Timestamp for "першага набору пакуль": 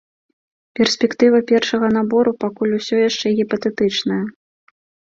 1.51-2.75